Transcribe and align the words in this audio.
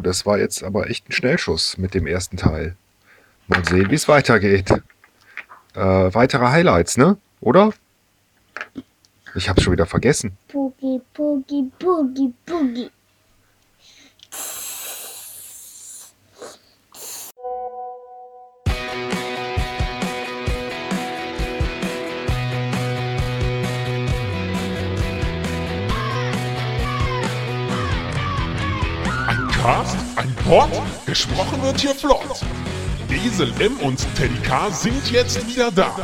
das 0.00 0.26
war 0.26 0.38
jetzt 0.38 0.62
aber 0.62 0.88
echt 0.90 1.08
ein 1.08 1.12
Schnellschuss 1.12 1.78
mit 1.78 1.94
dem 1.94 2.06
ersten 2.06 2.36
Teil. 2.36 2.76
Mal 3.46 3.64
sehen, 3.64 3.90
wie 3.90 3.94
es 3.94 4.08
weitergeht. 4.08 4.70
Äh, 5.74 5.80
weitere 5.80 6.46
Highlights, 6.46 6.96
ne? 6.96 7.16
Oder? 7.40 7.72
Ich 9.34 9.48
hab's 9.48 9.62
schon 9.62 9.72
wieder 9.72 9.86
vergessen. 9.86 10.36
Boogie, 10.52 11.00
Boogie, 11.14 11.70
Boogie, 11.78 12.32
Boogie. 12.44 12.90
Pod, 30.48 30.70
gesprochen 31.04 31.62
wird 31.62 31.78
hier 31.78 31.94
flott. 31.94 32.40
Esel 33.10 33.52
M 33.60 33.76
und 33.80 33.98
Teddy 34.16 34.40
K 34.42 34.70
sind 34.70 35.10
jetzt 35.10 35.46
wieder 35.46 35.70
da. 35.70 35.94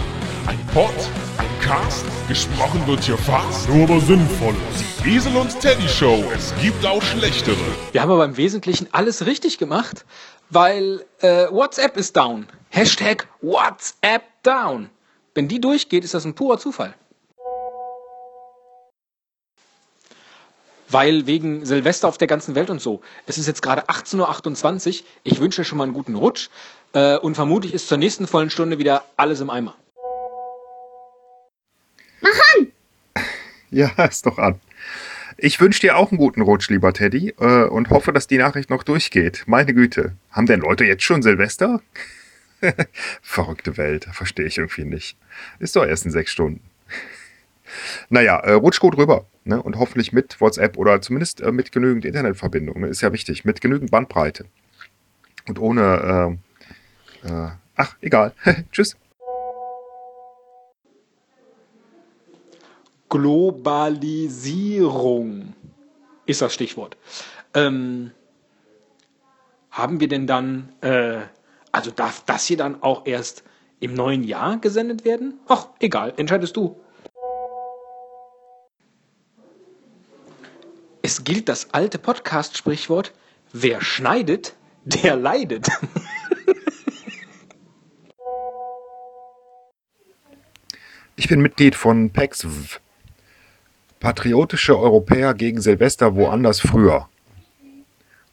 Ein 0.46 0.58
Pod, 0.66 0.92
ein 1.38 1.46
Cast, 1.62 2.04
gesprochen 2.28 2.86
wird 2.86 3.02
hier 3.04 3.16
fast, 3.16 3.66
nur 3.70 3.84
aber 3.84 4.00
sinnvoll. 4.02 4.54
Die 5.02 5.18
und 5.34 5.58
Teddy 5.60 5.88
Show, 5.88 6.22
es 6.34 6.52
gibt 6.60 6.84
auch 6.84 7.00
schlechtere. 7.00 7.56
Wir 7.92 8.02
haben 8.02 8.10
aber 8.10 8.26
im 8.26 8.36
Wesentlichen 8.36 8.86
alles 8.92 9.24
richtig 9.24 9.56
gemacht, 9.56 10.04
weil 10.50 11.06
äh, 11.22 11.46
WhatsApp 11.50 11.96
ist 11.96 12.14
down. 12.14 12.46
Hashtag 12.68 13.26
WhatsApp 13.40 14.24
down. 14.42 14.90
Wenn 15.32 15.48
die 15.48 15.58
durchgeht, 15.58 16.04
ist 16.04 16.12
das 16.12 16.26
ein 16.26 16.34
purer 16.34 16.58
Zufall. 16.58 16.94
Weil 20.88 21.26
wegen 21.26 21.64
Silvester 21.64 22.08
auf 22.08 22.18
der 22.18 22.28
ganzen 22.28 22.54
Welt 22.54 22.70
und 22.70 22.80
so. 22.80 23.00
Es 23.26 23.38
ist 23.38 23.46
jetzt 23.46 23.62
gerade 23.62 23.86
18.28 23.88 25.00
Uhr. 25.00 25.06
Ich 25.22 25.40
wünsche 25.40 25.64
schon 25.64 25.78
mal 25.78 25.84
einen 25.84 25.94
guten 25.94 26.14
Rutsch. 26.14 26.48
Äh, 26.92 27.16
und 27.16 27.34
vermutlich 27.34 27.74
ist 27.74 27.88
zur 27.88 27.98
nächsten 27.98 28.26
vollen 28.26 28.50
Stunde 28.50 28.78
wieder 28.78 29.04
alles 29.16 29.40
im 29.40 29.50
Eimer. 29.50 29.74
Ja, 33.70 33.90
ist 34.04 34.24
doch 34.24 34.38
an. 34.38 34.60
Ich 35.36 35.60
wünsche 35.60 35.80
dir 35.80 35.96
auch 35.96 36.12
einen 36.12 36.18
guten 36.18 36.42
Rutsch, 36.42 36.70
lieber 36.70 36.92
Teddy, 36.92 37.34
äh, 37.40 37.64
und 37.64 37.90
hoffe, 37.90 38.12
dass 38.12 38.28
die 38.28 38.38
Nachricht 38.38 38.70
noch 38.70 38.84
durchgeht. 38.84 39.42
Meine 39.46 39.74
Güte. 39.74 40.12
Haben 40.30 40.46
denn 40.46 40.60
Leute 40.60 40.84
jetzt 40.84 41.02
schon 41.02 41.22
Silvester? 41.22 41.82
Verrückte 43.22 43.76
Welt, 43.76 44.06
verstehe 44.12 44.46
ich 44.46 44.58
irgendwie 44.58 44.84
nicht. 44.84 45.16
Ist 45.58 45.74
doch 45.74 45.84
erst 45.84 46.04
in 46.04 46.12
sechs 46.12 46.30
Stunden. 46.30 46.60
Naja, 48.08 48.38
äh, 48.38 48.52
rutsch 48.52 48.80
gut 48.80 48.96
rüber. 48.96 49.26
Ne? 49.44 49.62
Und 49.62 49.78
hoffentlich 49.78 50.12
mit 50.12 50.40
WhatsApp 50.40 50.76
oder 50.76 51.00
zumindest 51.00 51.40
äh, 51.40 51.52
mit 51.52 51.72
genügend 51.72 52.04
Internetverbindung. 52.04 52.80
Ne? 52.80 52.88
Ist 52.88 53.00
ja 53.00 53.12
wichtig. 53.12 53.44
Mit 53.44 53.60
genügend 53.60 53.90
Bandbreite. 53.90 54.46
Und 55.46 55.58
ohne. 55.58 56.38
Äh, 57.24 57.28
äh, 57.28 57.50
ach, 57.76 57.96
egal. 58.00 58.32
Tschüss. 58.72 58.96
Globalisierung 63.08 65.54
ist 66.26 66.42
das 66.42 66.52
Stichwort. 66.52 66.96
Ähm, 67.54 68.10
haben 69.70 70.00
wir 70.00 70.08
denn 70.08 70.26
dann, 70.26 70.72
äh, 70.80 71.20
also 71.70 71.90
darf 71.90 72.24
das 72.26 72.46
hier 72.46 72.56
dann 72.56 72.82
auch 72.82 73.06
erst 73.06 73.44
im 73.80 73.94
neuen 73.94 74.24
Jahr 74.24 74.58
gesendet 74.58 75.04
werden? 75.04 75.38
Ach, 75.46 75.68
egal, 75.80 76.14
entscheidest 76.16 76.56
du. 76.56 76.76
Es 81.04 81.22
gilt 81.22 81.50
das 81.50 81.74
alte 81.74 81.98
Podcast-Sprichwort, 81.98 83.12
wer 83.52 83.82
schneidet, 83.82 84.56
der 84.86 85.16
leidet. 85.16 85.68
Ich 91.14 91.28
bin 91.28 91.42
Mitglied 91.42 91.74
von 91.74 92.08
PEXV. 92.08 92.80
Patriotische 94.00 94.78
Europäer 94.78 95.34
gegen 95.34 95.60
Silvester 95.60 96.16
woanders 96.16 96.60
früher. 96.60 97.06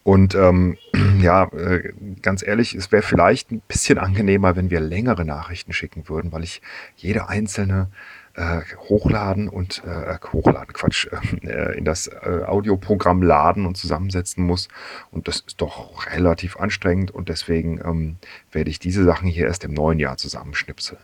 Und 0.03 0.33
ähm, 0.35 0.77
ja, 1.21 1.51
äh, 1.51 1.91
ganz 2.21 2.41
ehrlich, 2.41 2.73
es 2.73 2.89
wäre 2.93 3.03
vielleicht 3.03 3.51
ein 3.51 3.61
bisschen 3.67 3.97
angenehmer, 3.97 4.55
wenn 4.55 4.69
wir 4.69 4.79
längere 4.79 5.25
Nachrichten 5.25 5.73
schicken 5.73 6.07
würden, 6.07 6.31
weil 6.31 6.43
ich 6.45 6.61
jede 6.95 7.27
einzelne 7.27 7.91
äh, 8.35 8.61
hochladen 8.89 9.49
und 9.49 9.83
äh, 9.85 10.17
hochladen, 10.31 10.73
Quatsch, 10.73 11.07
äh, 11.43 11.77
in 11.77 11.85
das 11.85 12.07
äh, 12.07 12.43
Audioprogramm 12.45 13.21
laden 13.21 13.65
und 13.65 13.77
zusammensetzen 13.77 14.45
muss. 14.45 14.67
Und 15.11 15.27
das 15.27 15.41
ist 15.41 15.61
doch 15.61 16.07
relativ 16.07 16.57
anstrengend 16.57 17.11
und 17.11 17.29
deswegen 17.29 17.79
ähm, 17.83 18.17
werde 18.51 18.69
ich 18.69 18.79
diese 18.79 19.03
Sachen 19.03 19.27
hier 19.27 19.47
erst 19.47 19.63
im 19.63 19.73
neuen 19.73 19.99
Jahr 19.99 20.17
zusammenschnipseln 20.17 21.01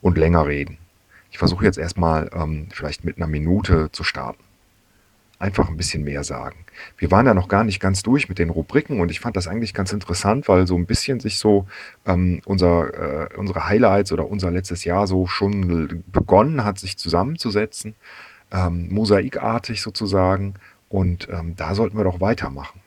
und 0.00 0.18
länger 0.18 0.46
reden. 0.46 0.78
Ich 1.30 1.38
versuche 1.38 1.64
jetzt 1.64 1.78
erstmal 1.78 2.30
ähm, 2.34 2.68
vielleicht 2.70 3.04
mit 3.04 3.16
einer 3.16 3.26
Minute 3.26 3.90
zu 3.92 4.04
starten. 4.04 4.42
Einfach 5.40 5.68
ein 5.68 5.76
bisschen 5.76 6.02
mehr 6.02 6.24
sagen. 6.24 6.64
Wir 6.96 7.12
waren 7.12 7.26
ja 7.26 7.32
noch 7.32 7.46
gar 7.46 7.62
nicht 7.62 7.78
ganz 7.78 8.02
durch 8.02 8.28
mit 8.28 8.40
den 8.40 8.50
Rubriken 8.50 9.00
und 9.00 9.10
ich 9.10 9.20
fand 9.20 9.36
das 9.36 9.46
eigentlich 9.46 9.72
ganz 9.72 9.92
interessant, 9.92 10.48
weil 10.48 10.66
so 10.66 10.76
ein 10.76 10.86
bisschen 10.86 11.20
sich 11.20 11.38
so 11.38 11.66
ähm, 12.06 12.40
unser, 12.44 13.28
äh, 13.30 13.36
unsere 13.36 13.68
Highlights 13.68 14.10
oder 14.10 14.28
unser 14.28 14.50
letztes 14.50 14.84
Jahr 14.84 15.06
so 15.06 15.28
schon 15.28 16.02
begonnen 16.08 16.64
hat, 16.64 16.80
sich 16.80 16.98
zusammenzusetzen, 16.98 17.94
ähm, 18.50 18.88
mosaikartig 18.90 19.80
sozusagen. 19.80 20.54
Und 20.88 21.28
ähm, 21.30 21.54
da 21.54 21.74
sollten 21.76 21.96
wir 21.96 22.04
doch 22.04 22.20
weitermachen. 22.20 22.80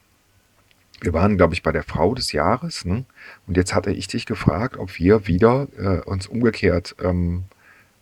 Wir 1.00 1.14
waren, 1.14 1.38
glaube 1.38 1.54
ich, 1.54 1.64
bei 1.64 1.72
der 1.72 1.84
Frau 1.84 2.14
des 2.14 2.32
Jahres. 2.32 2.84
Ne? 2.84 3.06
Und 3.48 3.58
jetzt 3.58 3.74
hatte 3.74 3.92
ich 3.92 4.08
dich 4.08 4.26
gefragt, 4.26 4.78
ob 4.78 5.00
wir 5.00 5.26
wieder 5.26 5.68
äh, 5.78 6.02
uns 6.02 6.28
umgekehrt 6.28 6.96
ähm, 7.02 7.46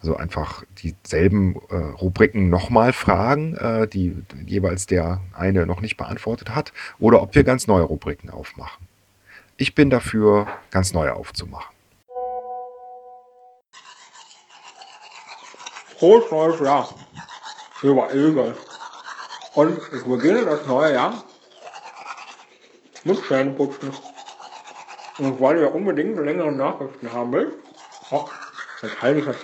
also 0.01 0.15
einfach 0.15 0.63
dieselben 0.77 1.55
äh, 1.69 1.75
Rubriken 1.75 2.49
nochmal 2.49 2.93
fragen, 2.93 3.55
äh, 3.57 3.87
die 3.87 4.15
jeweils 4.45 4.85
der 4.85 5.19
eine 5.33 5.65
noch 5.65 5.81
nicht 5.81 5.97
beantwortet 5.97 6.55
hat, 6.55 6.71
oder 6.99 7.21
ob 7.21 7.35
wir 7.35 7.43
ganz 7.43 7.67
neue 7.67 7.83
Rubriken 7.83 8.29
aufmachen. 8.29 8.87
Ich 9.57 9.75
bin 9.75 9.89
dafür, 9.89 10.47
ganz 10.71 10.93
neue 10.93 11.13
aufzumachen. 11.13 11.75
Frohes 15.97 16.31
neues 16.31 16.59
Jahr, 16.61 16.95
lieber 17.81 18.13
Ilge. 18.13 18.55
Und 19.53 19.77
ich 19.93 20.03
beginne 20.05 20.45
das 20.45 20.65
neue 20.65 20.93
Jahr 20.93 21.23
mit 23.03 23.21
Zähneputzen. 23.25 23.91
Und 25.17 25.41
weil 25.41 25.57
ihr 25.57 25.75
unbedingt 25.75 26.17
längere 26.17 26.53
Nachrichten 26.53 27.11
haben 27.11 27.33
will, 27.33 27.53
oh, 28.11 28.29
jetzt 28.81 29.01
halte 29.01 29.19
ich 29.19 29.25
das 29.25 29.35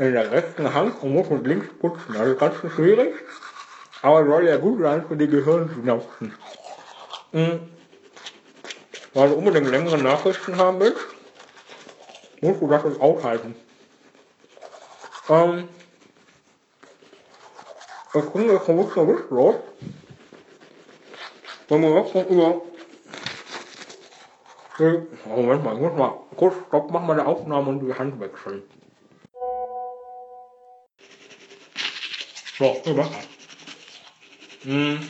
in 0.00 0.14
der 0.14 0.32
rechten 0.32 0.72
Hand 0.72 1.02
und 1.02 1.12
muss 1.12 1.28
mit 1.28 1.46
links 1.46 1.68
putzen. 1.78 2.16
Also 2.16 2.34
ganz 2.34 2.56
schön 2.56 2.70
schwierig, 2.70 3.14
aber 4.00 4.24
soll 4.24 4.46
ja 4.46 4.56
gut 4.56 4.80
sein 4.80 5.04
für 5.06 5.16
die 5.16 5.28
Gehirnsynapsen. 5.28 6.32
Mhm. 7.32 7.60
Weil 9.12 9.28
du 9.28 9.34
unbedingt 9.34 9.70
längere 9.70 9.98
Nachrichten 9.98 10.56
haben 10.56 10.80
willst, 10.80 11.04
musst 12.40 12.62
du 12.62 12.68
das 12.68 12.82
jetzt 12.84 13.00
aushalten. 13.00 13.54
Ähm, 15.28 15.68
ich 18.14 18.24
bin 18.24 18.50
jetzt 18.50 18.68
ein 18.68 18.76
bisschen 18.76 19.08
witzlos, 19.08 19.56
wenn 21.68 21.82
wir 21.82 22.00
jetzt 22.00 22.14
noch 22.14 22.28
über 22.30 22.62
Moment 25.26 25.62
mal, 25.62 25.74
ich 25.74 25.80
muss 25.80 25.92
mal 25.92 26.14
kurz 26.36 26.54
Stopp, 26.66 26.90
mach 26.90 27.02
mal 27.02 27.12
eine 27.12 27.26
Aufnahme 27.26 27.68
und 27.68 27.80
die 27.80 27.92
Hand 27.92 28.18
wechseln. 28.18 28.62
So, 32.60 32.82
über. 32.84 33.10
Hm. 34.64 35.08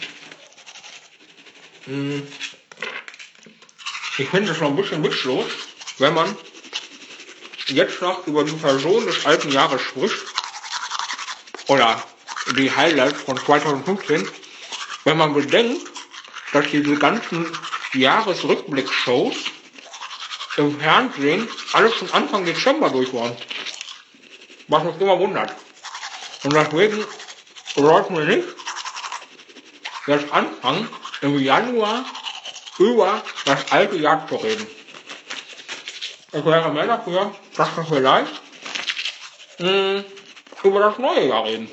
Hm. 1.84 2.28
Ich 4.18 4.28
finde 4.28 4.52
es 4.52 4.60
noch 4.60 4.68
ein 4.68 4.76
bisschen 4.76 5.02
witzlos, 5.02 5.46
wenn 5.98 6.14
man 6.14 6.36
jetzt 7.66 8.00
noch 8.00 8.24
über 8.28 8.44
die 8.44 8.52
Person 8.52 9.04
des 9.04 9.26
alten 9.26 9.50
Jahres 9.50 9.82
spricht, 9.82 10.14
oder 11.66 12.00
die 12.56 12.70
Highlights 12.70 13.20
von 13.22 13.36
2015, 13.36 14.28
wenn 15.02 15.16
man 15.16 15.34
bedenkt, 15.34 15.90
dass 16.52 16.68
diese 16.70 16.94
ganzen 16.98 17.50
Jahresrückblick-Shows 17.94 19.34
im 20.56 20.78
Fernsehen 20.78 21.48
alles 21.72 21.96
schon 21.96 22.12
Anfang 22.12 22.44
Dezember 22.44 22.90
durch 22.90 23.12
waren. 23.12 23.36
Was 24.68 24.84
mich 24.84 25.00
immer 25.00 25.18
wundert. 25.18 25.52
Und 26.44 26.52
deswegen 26.52 27.04
sollten 27.74 28.16
wir 28.16 28.24
nicht 28.24 28.48
jetzt 30.06 30.32
anfangen, 30.32 30.88
im 31.22 31.38
Januar 31.38 32.04
über 32.78 33.22
das 33.44 33.70
alte 33.70 33.96
Jahr 33.96 34.26
zu 34.26 34.36
reden. 34.36 34.66
Ich 36.32 36.44
wäre 36.44 36.72
mehr 36.72 36.86
dafür, 36.86 37.34
dass 37.56 37.76
wir 37.76 37.84
vielleicht 37.84 38.40
mh, 39.58 40.04
über 40.62 40.80
das 40.80 40.98
neue 40.98 41.28
Jahr 41.28 41.44
reden. 41.44 41.68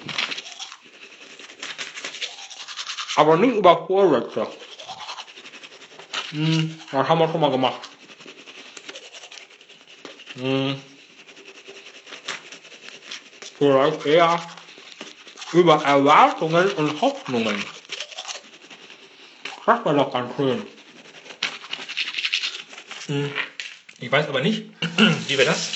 Aber 3.16 3.38
nicht 3.38 3.56
über 3.56 3.86
Vorsätze. 3.88 4.48
Hm, 6.30 6.80
das 6.92 7.08
haben 7.08 7.20
wir 7.20 7.30
schon 7.30 7.42
mal 7.42 7.52
gemacht. 7.52 7.82
Hm. 10.36 10.82
Vielleicht 13.58 14.06
eher 14.06 14.40
über 15.54 15.84
Erwartungen 15.84 16.70
und 16.72 17.02
Hoffnungen. 17.02 17.64
Das 19.66 19.84
war 19.84 19.94
doch 19.94 20.14
ganz 20.14 20.36
schön. 20.36 20.66
Hm. 23.08 23.32
Ich 24.00 24.12
weiß 24.12 24.28
aber 24.28 24.42
nicht, 24.42 24.64
wie 25.28 25.38
wir 25.38 25.46
das 25.46 25.70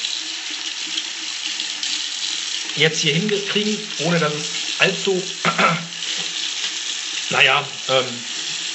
jetzt 2.76 3.00
hier 3.00 3.14
hinkriegen, 3.14 3.78
ohne 4.00 4.20
dass 4.20 4.34
es 4.34 4.80
allzu, 4.80 5.22
naja, 7.30 7.66
ähm, 7.90 8.06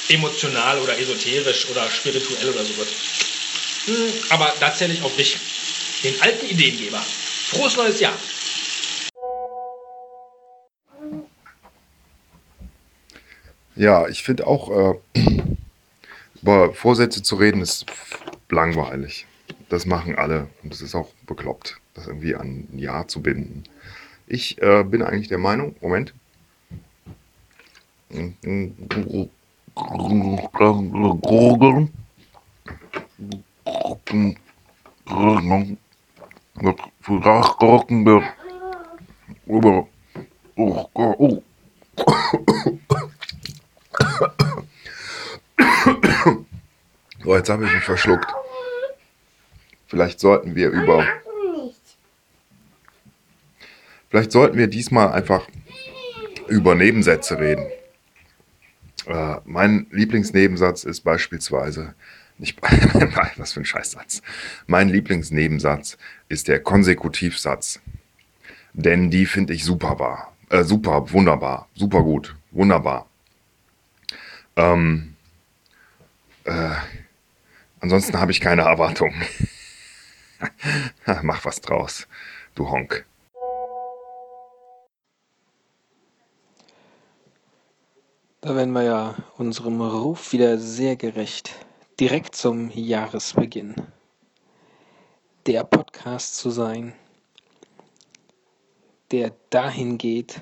emotional 0.09 0.79
oder 0.79 0.97
esoterisch 0.97 1.67
oder 1.69 1.89
spirituell 1.89 2.49
oder 2.49 2.63
so 2.63 2.77
wird. 2.77 2.89
Hm, 3.85 4.13
aber 4.29 4.53
da 4.59 4.73
zähle 4.73 4.93
ich 4.93 5.01
auf 5.01 5.15
dich, 5.15 5.37
den 6.03 6.21
alten 6.21 6.45
Ideengeber. 6.45 7.03
Frohes 7.49 7.75
neues 7.75 7.99
Jahr! 7.99 8.17
Ja, 13.77 14.07
ich 14.07 14.23
finde 14.23 14.47
auch, 14.47 14.95
äh, 15.15 15.19
über 16.41 16.73
Vorsätze 16.73 17.21
zu 17.21 17.35
reden 17.35 17.61
ist 17.61 17.85
langweilig. 18.49 19.27
Das 19.69 19.85
machen 19.85 20.15
alle 20.15 20.47
und 20.63 20.73
das 20.73 20.81
ist 20.81 20.95
auch 20.95 21.09
bekloppt, 21.27 21.79
das 21.93 22.07
irgendwie 22.07 22.33
an 22.35 22.67
ein 22.73 22.79
Jahr 22.79 23.07
zu 23.07 23.21
binden. 23.21 23.63
Ich 24.25 24.59
äh, 24.63 24.83
bin 24.83 25.03
eigentlich 25.03 25.27
der 25.27 25.37
Meinung, 25.37 25.75
Moment. 25.79 26.15
So, 47.23 47.35
jetzt 47.35 47.49
habe 47.49 47.65
ich 47.65 47.73
mich 47.73 47.83
verschluckt. 47.83 48.31
Vielleicht 49.87 50.21
sollten 50.21 50.55
wir 50.55 50.69
über. 50.69 51.05
Vielleicht 54.09 54.31
sollten 54.31 54.57
wir 54.57 54.67
diesmal 54.67 55.11
einfach 55.11 55.45
über 56.47 56.75
Nebensätze 56.75 57.37
reden. 57.37 57.65
Äh, 59.07 59.35
mein 59.43 59.87
Lieblingsnebensatz 59.91 60.85
ist 60.85 61.01
beispielsweise 61.01 61.95
nicht 62.37 62.61
was 62.61 63.51
für 63.51 63.61
ein 63.61 63.65
Scheißsatz. 63.65 64.21
Mein 64.67 64.87
Lieblingsnebensatz 64.87 65.97
ist 66.29 66.47
der 66.47 66.61
Konsekutivsatz. 66.61 67.81
Denn 68.71 69.09
die 69.09 69.25
finde 69.25 69.53
ich 69.53 69.65
super 69.65 69.99
wahr. 69.99 70.33
Äh, 70.49 70.63
super, 70.63 71.11
wunderbar, 71.11 71.67
super 71.73 72.03
gut, 72.03 72.37
wunderbar. 72.51 73.09
Ähm, 74.57 75.15
äh, 76.45 76.75
ansonsten 77.79 78.19
habe 78.19 78.31
ich 78.31 78.41
keine 78.41 78.63
Erwartungen. 78.63 79.21
Mach 81.21 81.45
was 81.45 81.61
draus, 81.61 82.07
du 82.55 82.69
Honk. 82.69 83.05
Da 88.41 88.55
werden 88.55 88.71
wir 88.71 88.83
ja 88.83 89.15
unserem 89.37 89.79
Ruf 89.79 90.31
wieder 90.31 90.57
sehr 90.57 90.95
gerecht. 90.95 91.53
Direkt 91.99 92.35
zum 92.35 92.71
Jahresbeginn. 92.71 93.75
Der 95.45 95.63
Podcast 95.63 96.35
zu 96.37 96.49
sein, 96.49 96.93
der 99.11 99.33
dahin 99.49 99.97
geht, 99.97 100.41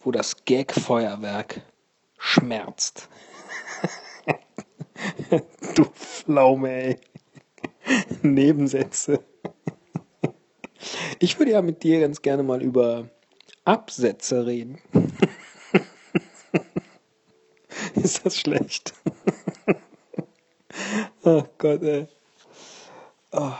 wo 0.00 0.10
das 0.10 0.44
Gag-Feuerwerk 0.44 1.62
schmerzt. 2.26 3.08
du 5.74 5.84
Pflaume, 5.84 6.70
ey. 6.70 6.98
Nebensätze. 8.22 9.20
Ich 11.20 11.38
würde 11.38 11.52
ja 11.52 11.62
mit 11.62 11.82
dir 11.82 12.00
ganz 12.00 12.20
gerne 12.22 12.42
mal 12.42 12.62
über 12.62 13.08
Absätze 13.64 14.44
reden. 14.44 14.78
Ist 17.94 18.26
das 18.26 18.36
schlecht? 18.36 18.92
oh 21.22 21.44
Gott, 21.58 21.82
ey. 21.82 22.08
Oh. 23.32 23.52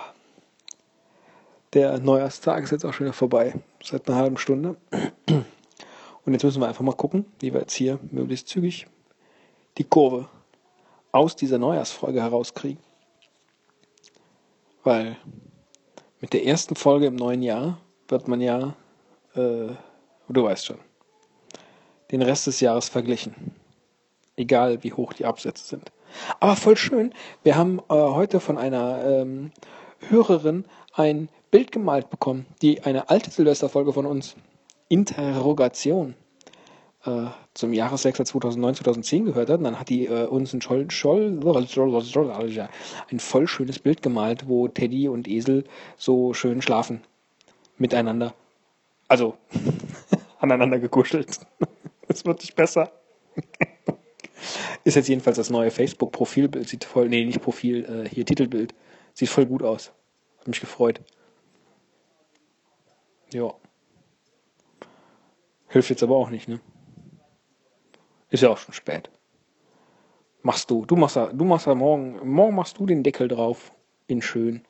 Der 1.72 1.98
Neujahrstag 1.98 2.64
ist 2.64 2.70
jetzt 2.70 2.84
auch 2.84 2.92
schon 2.92 3.06
wieder 3.06 3.14
vorbei. 3.14 3.54
Seit 3.82 4.08
einer 4.08 4.18
halben 4.18 4.38
Stunde. 4.38 4.76
Und 6.26 6.32
jetzt 6.32 6.42
müssen 6.42 6.60
wir 6.60 6.68
einfach 6.68 6.84
mal 6.84 6.92
gucken, 6.92 7.24
wie 7.38 7.52
wir 7.52 7.60
jetzt 7.60 7.74
hier 7.74 8.00
möglichst 8.10 8.48
zügig 8.48 8.88
die 9.78 9.84
Kurve 9.84 10.28
aus 11.12 11.36
dieser 11.36 11.58
Neujahrsfolge 11.58 12.20
herauskriegen. 12.20 12.82
Weil 14.82 15.16
mit 16.20 16.32
der 16.32 16.44
ersten 16.44 16.74
Folge 16.74 17.06
im 17.06 17.14
neuen 17.14 17.42
Jahr 17.42 17.78
wird 18.08 18.26
man 18.26 18.40
ja, 18.40 18.74
äh, 19.34 19.68
du 20.28 20.42
weißt 20.42 20.66
schon, 20.66 20.78
den 22.10 22.22
Rest 22.22 22.48
des 22.48 22.60
Jahres 22.60 22.88
verglichen. 22.88 23.54
Egal 24.36 24.82
wie 24.82 24.92
hoch 24.92 25.12
die 25.12 25.26
Absätze 25.26 25.64
sind. 25.64 25.92
Aber 26.40 26.56
voll 26.56 26.76
schön, 26.76 27.14
wir 27.44 27.56
haben 27.56 27.78
äh, 27.88 27.94
heute 27.94 28.40
von 28.40 28.58
einer 28.58 29.04
ähm, 29.04 29.52
Hörerin 30.08 30.64
ein 30.92 31.28
Bild 31.50 31.70
gemalt 31.70 32.10
bekommen, 32.10 32.46
die 32.62 32.82
eine 32.82 33.10
alte 33.10 33.30
Silvesterfolge 33.30 33.92
von 33.92 34.06
uns, 34.06 34.36
Interrogation, 34.88 36.14
äh, 37.04 37.26
zum 37.54 37.72
Jahreswechsel 37.72 38.24
2009-2010 38.26 39.24
gehört 39.24 39.48
hat. 39.48 39.58
Und 39.58 39.64
dann 39.64 39.80
hat 39.80 39.88
die 39.88 40.06
äh, 40.06 40.26
uns 40.26 40.52
ein, 40.52 40.60
Scholl, 40.60 40.90
Scholl, 40.90 41.40
ein 43.10 43.20
voll 43.20 43.46
schönes 43.46 43.78
Bild 43.78 44.02
gemalt, 44.02 44.48
wo 44.48 44.68
Teddy 44.68 45.08
und 45.08 45.28
Esel 45.28 45.64
so 45.96 46.34
schön 46.34 46.62
schlafen. 46.62 47.02
Miteinander. 47.78 48.34
Also, 49.08 49.36
aneinander 50.38 50.78
gekuschelt. 50.78 51.40
Es 52.08 52.24
wird 52.24 52.40
nicht 52.40 52.54
besser. 52.54 52.92
Ist 54.84 54.94
jetzt 54.94 55.08
jedenfalls 55.08 55.36
das 55.38 55.50
neue 55.50 55.72
Facebook-Profilbild. 55.72 56.68
Sieht 56.68 56.84
voll, 56.84 57.08
nee, 57.08 57.24
nicht 57.24 57.42
Profil, 57.42 57.84
äh, 57.84 58.08
hier 58.08 58.24
Titelbild. 58.24 58.72
Sieht 59.12 59.28
voll 59.28 59.46
gut 59.46 59.64
aus. 59.64 59.90
Hat 60.38 60.46
mich 60.46 60.60
gefreut. 60.60 61.00
Ja. 63.32 63.52
Hilft 65.76 65.90
jetzt 65.90 66.02
aber 66.02 66.16
auch 66.16 66.30
nicht, 66.30 66.48
ne? 66.48 66.58
Ist 68.30 68.42
ja 68.42 68.48
auch 68.48 68.56
schon 68.56 68.72
spät. 68.72 69.10
Machst 70.40 70.70
du. 70.70 70.86
Du 70.86 70.96
machst 70.96 71.16
ja, 71.16 71.26
du 71.26 71.44
machst 71.44 71.66
ja 71.66 71.74
morgen, 71.74 72.26
morgen 72.26 72.54
machst 72.54 72.78
du 72.78 72.86
den 72.86 73.02
Deckel 73.02 73.28
drauf. 73.28 73.72
In 74.06 74.22
schön. 74.22 74.64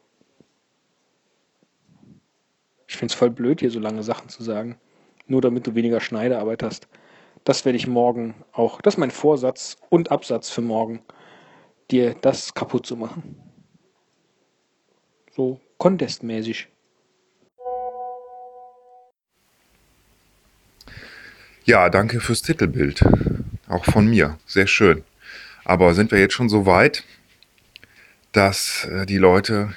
Ich 2.88 2.96
find's 2.96 3.14
voll 3.14 3.30
blöd, 3.30 3.60
hier 3.60 3.70
so 3.70 3.78
lange 3.78 4.02
Sachen 4.02 4.28
zu 4.28 4.42
sagen. 4.42 4.80
Nur 5.28 5.40
damit 5.42 5.64
du 5.68 5.76
weniger 5.76 6.00
Schneidearbeit 6.00 6.64
hast. 6.64 6.88
Das 7.44 7.64
werde 7.64 7.76
ich 7.76 7.86
morgen 7.86 8.34
auch. 8.50 8.80
Das 8.80 8.94
ist 8.94 8.98
mein 8.98 9.12
Vorsatz 9.12 9.76
und 9.90 10.10
Absatz 10.10 10.50
für 10.50 10.60
morgen. 10.60 11.04
Dir 11.92 12.16
das 12.20 12.52
kaputt 12.52 12.84
zu 12.84 12.96
machen. 12.96 13.40
So 15.30 15.60
contestmäßig. 15.78 16.66
Ja, 21.66 21.90
danke 21.90 22.20
fürs 22.20 22.42
Titelbild. 22.42 23.02
Auch 23.66 23.84
von 23.86 24.06
mir. 24.06 24.38
Sehr 24.46 24.68
schön. 24.68 25.02
Aber 25.64 25.94
sind 25.94 26.12
wir 26.12 26.20
jetzt 26.20 26.34
schon 26.34 26.48
so 26.48 26.64
weit, 26.64 27.02
dass 28.30 28.84
äh, 28.84 29.04
die 29.04 29.18
Leute 29.18 29.74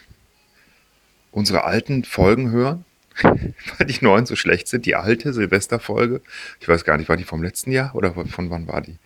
unsere 1.32 1.64
alten 1.64 2.04
Folgen 2.04 2.52
hören? 2.52 2.86
Weil 3.24 3.88
die 3.88 4.06
neuen 4.06 4.28
so 4.28 4.36
schlecht 4.36 4.68
sind. 4.68 4.86
Die 4.86 4.96
alte 4.96 5.34
Silvesterfolge. 5.34 6.22
Ich 6.60 6.68
weiß 6.68 6.86
gar 6.86 6.96
nicht, 6.96 7.10
war 7.10 7.18
die 7.18 7.24
vom 7.24 7.42
letzten 7.42 7.72
Jahr 7.72 7.96
oder 7.96 8.14
von 8.14 8.52
wann 8.52 8.68
war 8.68 8.82
die? 8.82 9.00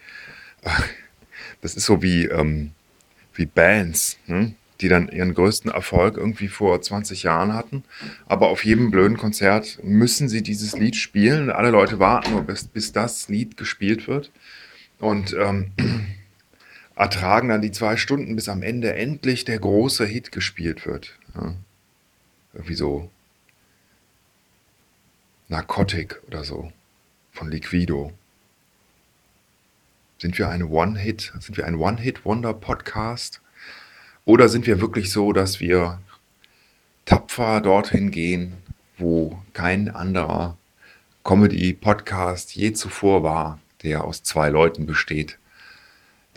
Das 1.61 1.75
ist 1.75 1.85
so 1.85 2.03
wie, 2.03 2.25
ähm, 2.25 2.71
wie 3.33 3.45
Bands, 3.45 4.17
ne? 4.27 4.55
Die 4.81 4.89
dann 4.89 5.07
ihren 5.09 5.33
größten 5.33 5.71
Erfolg 5.71 6.17
irgendwie 6.17 6.47
vor 6.47 6.81
20 6.81 7.23
Jahren 7.23 7.53
hatten. 7.53 7.83
Aber 8.25 8.49
auf 8.49 8.65
jedem 8.65 8.91
blöden 8.91 9.17
Konzert 9.17 9.79
müssen 9.83 10.29
sie 10.29 10.41
dieses 10.41 10.77
Lied 10.77 10.95
spielen. 10.95 11.49
Alle 11.49 11.69
Leute 11.69 11.99
warten 11.99 12.31
nur, 12.31 12.43
bis, 12.43 12.65
bis 12.65 12.91
das 12.91 13.29
Lied 13.29 13.57
gespielt 13.57 14.07
wird. 14.07 14.31
Und 14.99 15.35
ähm, 15.39 15.71
ertragen 16.95 17.49
dann 17.49 17.61
die 17.61 17.71
zwei 17.71 17.97
Stunden, 17.97 18.35
bis 18.35 18.49
am 18.49 18.63
Ende 18.63 18.93
endlich 18.93 19.45
der 19.45 19.59
große 19.59 20.05
Hit 20.05 20.31
gespielt 20.31 20.85
wird. 20.85 21.17
Ja. 21.35 21.55
Irgendwie 22.53 22.75
so 22.75 23.09
Narcotic 25.49 26.21
oder 26.27 26.43
so 26.43 26.71
von 27.31 27.49
Liquido. 27.49 28.11
Sind 30.17 30.37
wir 30.37 30.49
eine 30.49 30.67
One-Hit, 30.67 31.33
sind 31.39 31.57
wir 31.57 31.65
ein 31.67 31.75
One-Hit-Wonder-Podcast? 31.75 33.42
Oder 34.25 34.47
sind 34.47 34.67
wir 34.67 34.79
wirklich 34.79 35.11
so, 35.11 35.33
dass 35.33 35.59
wir 35.59 35.99
tapfer 37.05 37.59
dorthin 37.61 38.11
gehen, 38.11 38.53
wo 38.97 39.41
kein 39.53 39.89
anderer 39.89 40.57
Comedy-Podcast 41.23 42.55
je 42.55 42.73
zuvor 42.73 43.23
war, 43.23 43.59
der 43.83 44.03
aus 44.03 44.23
zwei 44.23 44.49
Leuten 44.49 44.85
besteht, 44.85 45.37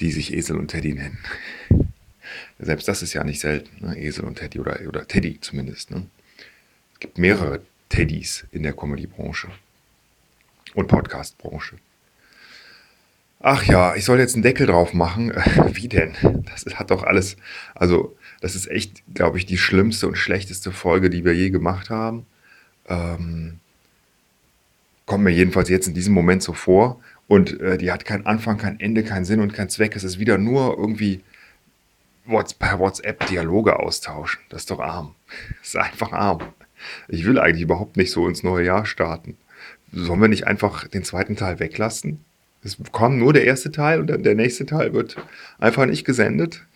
die 0.01 0.11
sich 0.11 0.33
Esel 0.33 0.57
und 0.57 0.69
Teddy 0.69 0.95
nennen. 0.95 1.19
Selbst 2.59 2.89
das 2.89 3.03
ist 3.03 3.13
ja 3.13 3.23
nicht 3.23 3.41
selten, 3.41 3.87
ne? 3.87 3.97
Esel 3.97 4.25
und 4.25 4.37
Teddy 4.37 4.59
oder, 4.59 4.81
oder 4.89 5.07
Teddy 5.07 5.41
zumindest. 5.41 5.91
Ne? 5.91 6.07
Es 6.95 7.01
gibt 7.01 7.19
mehrere 7.19 7.63
Teddys 7.89 8.47
in 8.51 8.63
der 8.63 8.73
Comedy-Branche 8.73 9.49
und 10.75 10.89
Podcast-Branche. 10.89 11.77
Ach 13.49 13.63
ja, 13.63 13.95
ich 13.95 14.05
soll 14.05 14.19
jetzt 14.19 14.35
einen 14.35 14.43
Deckel 14.43 14.67
drauf 14.67 14.93
machen. 14.93 15.33
Wie 15.73 15.87
denn? 15.87 16.17
Das 16.51 16.65
hat 16.81 16.91
doch 16.91 17.05
alles, 17.05 17.37
also 17.77 18.17
das 18.41 18.57
ist 18.57 18.69
echt, 18.69 19.05
glaube 19.15 19.39
ich, 19.39 19.47
die 19.47 19.57
schlimmste 19.57 20.09
und 20.09 20.17
schlechteste 20.17 20.73
Folge, 20.73 21.11
die 21.11 21.25
wir 21.25 21.33
je 21.33 21.51
gemacht 21.51 21.89
haben. 21.89 22.27
Ähm, 22.89 23.61
kommt 25.05 25.23
mir 25.23 25.31
jedenfalls 25.31 25.69
jetzt 25.69 25.87
in 25.87 25.95
diesem 25.95 26.13
Moment 26.13 26.43
so 26.43 26.55
vor. 26.55 27.01
Und 27.29 27.61
äh, 27.61 27.79
die 27.79 27.93
hat 27.93 28.05
keinen 28.05 28.27
Anfang, 28.27 28.59
kein 28.59 28.81
Ende, 28.81 29.05
keinen 29.05 29.25
Sinn 29.25 29.39
und 29.39 29.55
keinen 29.55 29.69
Zweck. 29.69 29.95
Es 29.95 30.03
ist 30.03 30.19
wieder 30.19 30.39
nur 30.39 30.77
irgendwie 30.77 31.23
per 32.59 32.81
WhatsApp 32.81 33.29
Dialoge 33.29 33.79
austauschen. 33.79 34.41
Das 34.49 34.63
ist 34.63 34.73
doch 34.73 34.81
arm. 34.81 35.15
Das 35.61 35.69
ist 35.69 35.77
einfach 35.77 36.11
arm. 36.11 36.41
Ich 37.07 37.25
will 37.25 37.39
eigentlich 37.39 37.63
überhaupt 37.63 37.97
nicht 37.97 38.11
so 38.11 38.27
ins 38.27 38.43
neue 38.43 38.67
Jahr 38.67 38.87
starten. 38.87 39.37
Sollen 39.93 40.21
wir 40.21 40.27
nicht 40.27 40.49
einfach 40.49 40.89
den 40.89 41.05
zweiten 41.05 41.37
Teil 41.37 41.61
weglassen? 41.61 42.25
Es 42.67 42.77
kommt 42.91 43.19
nur 43.19 43.33
der 43.33 43.45
erste 43.45 43.71
Teil 43.71 44.01
und 44.01 44.09
der 44.09 44.35
nächste 44.35 44.67
Teil 44.67 44.93
wird 44.93 45.17
einfach 45.59 45.87
nicht 45.87 46.05
gesendet. 46.05 46.67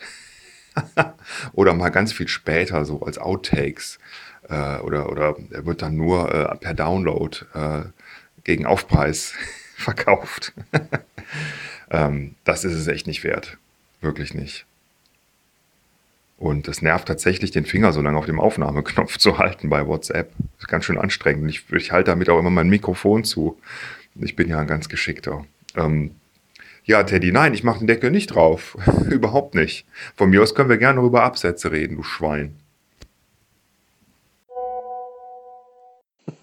oder 1.53 1.75
mal 1.75 1.89
ganz 1.89 2.13
viel 2.13 2.29
später, 2.29 2.85
so 2.85 3.03
als 3.03 3.19
Outtakes. 3.19 3.99
Äh, 4.49 4.79
oder, 4.79 5.11
oder 5.11 5.35
er 5.51 5.67
wird 5.67 5.83
dann 5.83 5.97
nur 5.97 6.33
äh, 6.33 6.57
per 6.59 6.75
Download 6.75 7.37
äh, 7.55 7.83
gegen 8.45 8.67
Aufpreis 8.67 9.35
verkauft. 9.77 10.53
ähm, 11.91 12.37
das 12.45 12.65
ist 12.65 12.75
es 12.75 12.87
echt 12.87 13.09
nicht 13.09 13.25
wert. 13.25 13.59
Wirklich 14.01 14.33
nicht. 14.33 14.67
Und 16.39 16.69
es 16.69 16.83
nervt 16.83 17.09
tatsächlich, 17.09 17.51
den 17.51 17.67
Finger 17.67 17.93
so 17.93 18.01
lange 18.01 18.17
auf 18.17 18.27
dem 18.27 18.39
Aufnahmeknopf 18.39 19.19
zu 19.19 19.39
halten 19.39 19.69
bei 19.69 19.87
WhatsApp. 19.89 20.31
Das 20.39 20.61
ist 20.61 20.69
ganz 20.69 20.85
schön 20.85 20.99
anstrengend. 20.99 21.51
Ich, 21.51 21.65
ich 21.73 21.91
halte 21.91 22.13
damit 22.13 22.31
auch 22.31 22.39
immer 22.39 22.51
mein 22.51 22.71
Mikrofon 22.71 23.25
zu. 23.25 23.59
Ich 24.15 24.37
bin 24.37 24.49
ja 24.49 24.61
ein 24.61 24.69
ganz 24.69 24.89
geschickter. 24.89 25.45
Ähm, 25.77 26.17
ja, 26.85 27.03
Teddy, 27.03 27.31
nein, 27.33 27.55
ich 27.55 27.62
mache 27.62 27.79
den 27.79 27.87
Deckel 27.87 28.11
nicht 28.11 28.35
drauf. 28.35 28.77
Überhaupt 29.11 29.55
nicht. 29.55 29.87
Von 30.17 30.31
mir 30.31 30.43
aus 30.43 30.55
können 30.55 30.69
wir 30.69 30.79
gerne 30.79 31.00
über 31.00 31.23
Absätze 31.23 31.71
reden, 31.71 31.97
du 31.97 32.03
Schwein. 32.03 32.57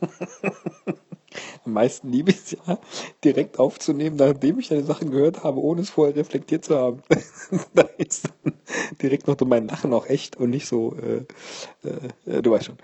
Am 1.66 1.74
meisten 1.74 2.12
liebe 2.12 2.32
ich 2.32 2.38
es 2.38 2.52
ja, 2.52 2.80
direkt 3.24 3.60
aufzunehmen, 3.60 4.16
nachdem 4.16 4.58
ich 4.60 4.70
deine 4.70 4.84
Sachen 4.84 5.12
gehört 5.12 5.44
habe, 5.44 5.60
ohne 5.60 5.82
es 5.82 5.90
vorher 5.90 6.16
reflektiert 6.16 6.64
zu 6.64 6.78
haben. 6.78 7.02
da 7.74 7.82
ist 7.98 8.30
dann 8.44 8.54
direkt 9.02 9.28
noch 9.28 9.38
mein 9.42 9.68
Lachen 9.68 9.94
auch 9.94 10.08
echt 10.08 10.38
und 10.38 10.52
nicht 10.52 10.68
so, 10.68 10.96
äh, 10.96 11.26
äh, 12.30 12.42
du 12.42 12.52
weißt 12.52 12.66
schon. 12.66 12.78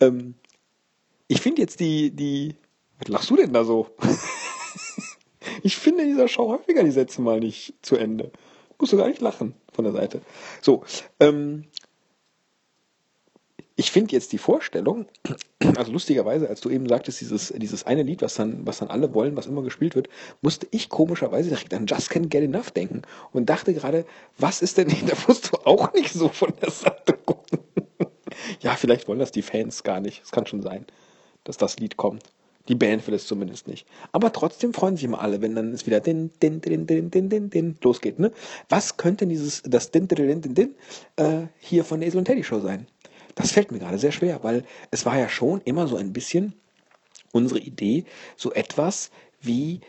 Ähm, 0.00 0.34
ich 1.28 1.42
finde 1.42 1.60
jetzt 1.60 1.80
die, 1.80 2.10
die, 2.10 2.54
was 2.98 3.08
lachst 3.08 3.30
du 3.30 3.36
denn 3.36 3.52
da 3.52 3.64
so? 3.64 3.94
Ich 5.62 5.76
finde 5.76 6.04
dieser 6.04 6.28
Show 6.28 6.48
häufiger 6.50 6.82
die 6.82 6.90
Sätze 6.90 7.20
mal 7.22 7.40
nicht 7.40 7.74
zu 7.82 7.96
Ende. 7.96 8.30
Musst 8.78 8.92
du 8.92 8.96
gar 8.96 9.08
nicht 9.08 9.20
lachen 9.20 9.54
von 9.72 9.84
der 9.84 9.92
Seite. 9.92 10.20
So, 10.62 10.84
ähm, 11.18 11.64
ich 13.80 13.90
finde 13.90 14.12
jetzt 14.12 14.32
die 14.32 14.38
Vorstellung, 14.38 15.06
also 15.76 15.90
lustigerweise, 15.90 16.50
als 16.50 16.60
du 16.60 16.68
eben 16.68 16.86
sagtest, 16.86 17.22
dieses, 17.22 17.48
dieses 17.56 17.86
eine 17.86 18.02
Lied, 18.02 18.20
was 18.20 18.34
dann, 18.34 18.66
was 18.66 18.78
dann 18.78 18.90
alle 18.90 19.14
wollen, 19.14 19.36
was 19.36 19.46
immer 19.46 19.62
gespielt 19.62 19.94
wird, 19.94 20.10
musste 20.42 20.66
ich 20.70 20.90
komischerweise 20.90 21.48
direkt 21.48 21.72
an 21.72 21.86
Just 21.86 22.10
Can't 22.10 22.28
Get 22.28 22.42
Enough 22.42 22.72
denken 22.72 23.02
und 23.32 23.48
dachte 23.48 23.72
gerade, 23.72 24.04
was 24.36 24.60
ist 24.60 24.76
denn, 24.76 24.88
da 25.06 25.14
musst 25.26 25.50
du 25.50 25.56
auch 25.64 25.94
nicht 25.94 26.12
so 26.12 26.28
von 26.28 26.52
der 26.60 26.70
Seite 26.70 27.14
gucken. 27.14 27.60
ja, 28.60 28.74
vielleicht 28.74 29.08
wollen 29.08 29.18
das 29.18 29.32
die 29.32 29.40
Fans 29.40 29.82
gar 29.82 30.00
nicht. 30.00 30.22
Es 30.22 30.30
kann 30.30 30.46
schon 30.46 30.60
sein, 30.60 30.84
dass 31.44 31.56
das 31.56 31.78
Lied 31.78 31.96
kommt. 31.96 32.22
Die 32.70 32.76
Band 32.76 33.04
will 33.08 33.14
es 33.14 33.26
zumindest 33.26 33.66
nicht. 33.66 33.84
Aber 34.12 34.32
trotzdem 34.32 34.72
freuen 34.72 34.94
sich 34.94 35.04
immer 35.04 35.20
alle, 35.20 35.42
wenn 35.42 35.56
dann 35.56 35.72
es 35.72 35.86
wieder 35.86 35.98
din, 35.98 36.30
din, 36.40 36.60
din, 36.60 36.86
din, 36.86 37.10
din, 37.10 37.28
din, 37.28 37.50
din 37.50 37.76
losgeht. 37.82 38.20
Ne? 38.20 38.30
Was 38.68 38.96
könnte 38.96 39.26
dieses, 39.26 39.62
das 39.62 39.90
din, 39.90 40.06
din, 40.06 40.28
din, 40.28 40.40
din, 40.40 40.54
din, 40.54 40.74
äh, 41.16 41.48
hier 41.58 41.84
von 41.84 41.98
der 41.98 42.08
Esel 42.08 42.18
und 42.18 42.26
Teddy 42.26 42.44
Show 42.44 42.60
sein? 42.60 42.86
Das 43.34 43.50
fällt 43.50 43.72
mir 43.72 43.80
gerade 43.80 43.98
sehr 43.98 44.12
schwer, 44.12 44.44
weil 44.44 44.64
es 44.92 45.04
war 45.04 45.18
ja 45.18 45.28
schon 45.28 45.60
immer 45.62 45.88
so 45.88 45.96
ein 45.96 46.12
bisschen 46.12 46.54
unsere 47.32 47.58
Idee, 47.58 48.04
so 48.36 48.52
etwas 48.52 49.10
wie 49.40 49.80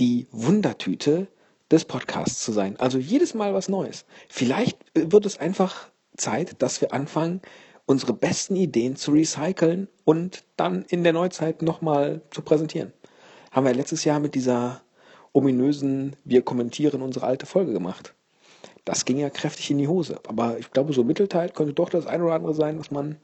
die 0.00 0.26
Wundertüte 0.32 1.28
des 1.70 1.84
Podcasts 1.84 2.42
zu 2.42 2.50
sein. 2.50 2.76
Also 2.80 2.98
jedes 2.98 3.32
Mal 3.32 3.54
was 3.54 3.68
Neues. 3.68 4.06
Vielleicht 4.28 4.76
wird 4.94 5.24
es 5.24 5.38
einfach 5.38 5.88
Zeit, 6.16 6.60
dass 6.60 6.80
wir 6.80 6.92
anfangen, 6.92 7.40
unsere 7.86 8.12
besten 8.12 8.56
Ideen 8.56 8.96
zu 8.96 9.12
recyceln 9.12 9.88
und 10.04 10.44
dann 10.56 10.84
in 10.88 11.04
der 11.04 11.12
Neuzeit 11.12 11.62
nochmal 11.62 12.22
zu 12.30 12.42
präsentieren. 12.42 12.92
Haben 13.50 13.66
wir 13.66 13.74
letztes 13.74 14.04
Jahr 14.04 14.20
mit 14.20 14.34
dieser 14.34 14.82
ominösen 15.32 16.16
Wir 16.24 16.42
kommentieren 16.42 17.02
unsere 17.02 17.26
alte 17.26 17.46
Folge 17.46 17.72
gemacht 17.72 18.14
das 18.84 19.04
ging 19.04 19.18
ja 19.18 19.30
kräftig 19.30 19.70
in 19.70 19.78
die 19.78 19.88
Hose. 19.88 20.20
Aber 20.26 20.58
ich 20.58 20.70
glaube, 20.70 20.92
so 20.92 21.04
Mittelteil 21.04 21.50
könnte 21.50 21.72
doch 21.72 21.88
das 21.88 22.06
eine 22.06 22.24
oder 22.24 22.34
andere 22.34 22.54
sein, 22.54 22.78
was 22.78 22.90
man 22.90 23.16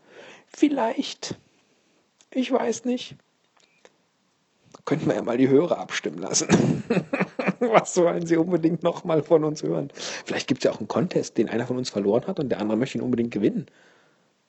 vielleicht, 0.47 1.37
ich 2.31 2.53
weiß 2.53 2.85
nicht, 2.85 3.17
könnten 4.85 5.07
wir 5.07 5.15
ja 5.17 5.23
mal 5.23 5.37
die 5.37 5.49
Hörer 5.49 5.79
abstimmen 5.79 6.19
lassen. 6.19 6.85
was 7.61 7.97
wollen 7.97 8.27
sie 8.27 8.37
unbedingt 8.37 8.83
nochmal 8.83 9.23
von 9.23 9.45
uns 9.45 9.63
hören? 9.63 9.91
Vielleicht 10.25 10.47
gibt 10.47 10.61
es 10.61 10.65
ja 10.65 10.73
auch 10.73 10.79
einen 10.79 10.89
Contest, 10.89 11.37
den 11.37 11.49
einer 11.49 11.67
von 11.67 11.77
uns 11.77 11.91
verloren 11.91 12.27
hat 12.27 12.39
und 12.39 12.49
der 12.49 12.61
andere 12.61 12.79
möchte 12.79 12.99
ihn 12.99 13.03
unbedingt 13.03 13.33
gewinnen. 13.33 13.67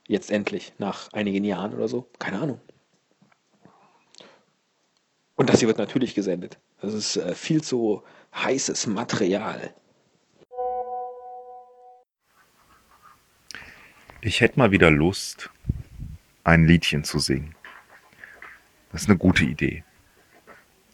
Jetzt 0.09 0.31
endlich, 0.31 0.73
nach 0.79 1.13
einigen 1.13 1.43
Jahren 1.43 1.71
oder 1.75 1.87
so. 1.87 2.09
Keine 2.17 2.39
Ahnung. 2.39 2.59
Und 5.35 5.49
das 5.49 5.59
hier 5.59 5.67
wird 5.67 5.77
natürlich 5.77 6.15
gesendet. 6.15 6.57
Das 6.81 6.95
ist 6.95 7.17
äh, 7.17 7.35
viel 7.35 7.61
zu 7.61 8.01
heißes 8.33 8.87
Material. 8.87 9.71
Ich 14.21 14.41
hätte 14.41 14.57
mal 14.57 14.71
wieder 14.71 14.89
Lust, 14.89 15.51
ein 16.43 16.65
Liedchen 16.65 17.03
zu 17.03 17.19
singen. 17.19 17.53
Das 18.91 19.03
ist 19.03 19.09
eine 19.09 19.19
gute 19.19 19.45
Idee. 19.45 19.83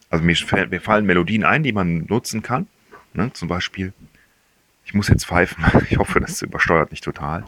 Also 0.10 0.26
mir, 0.26 0.36
mir 0.68 0.82
fallen 0.82 1.06
Melodien 1.06 1.46
ein, 1.46 1.64
die 1.64 1.72
man 1.72 2.00
nutzen 2.08 2.42
kann. 2.42 2.68
Ne? 3.14 3.32
Zum 3.32 3.48
Beispiel, 3.48 3.94
ich 4.84 4.94
muss 4.94 5.08
jetzt 5.08 5.26
pfeifen. 5.26 5.64
Ich 5.90 5.98
hoffe, 6.00 6.20
das 6.20 6.42
übersteuert 6.42 6.92
nicht 6.92 7.06
total. 7.06 7.46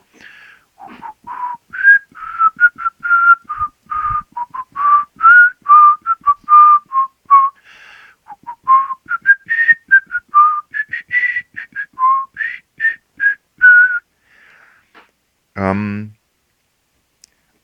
Ähm, 15.58 16.14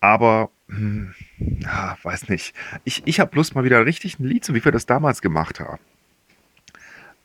aber, 0.01 0.50
hm, 0.67 1.13
ja, 1.38 1.97
weiß 2.03 2.27
nicht. 2.27 2.53
Ich, 2.83 3.03
ich 3.05 3.21
habe 3.21 3.35
Lust 3.35 3.55
mal 3.55 3.63
wieder 3.63 3.85
richtig 3.85 4.19
ein 4.19 4.25
Lied, 4.25 4.43
so 4.43 4.53
wie 4.53 4.65
wir 4.65 4.71
das 4.73 4.85
damals 4.85 5.21
gemacht 5.21 5.62
haben. 5.62 5.79